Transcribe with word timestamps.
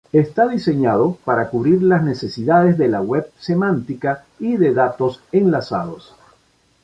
Está 0.13 0.47
diseñado 0.47 1.15
para 1.25 1.51
cubrir 1.51 1.83
las 1.83 2.01
necesidades 2.01 2.75
de 2.79 2.87
la 2.87 3.01
web 3.03 3.29
semántica 3.39 4.25
y 4.39 4.57
de 4.57 4.73
datos 4.73 5.21
enlazados. 5.31 6.15